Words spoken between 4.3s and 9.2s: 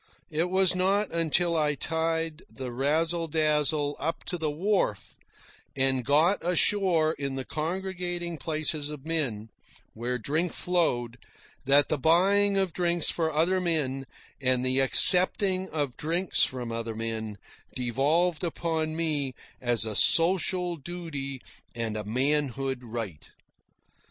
the wharf and got ashore in the congregating places of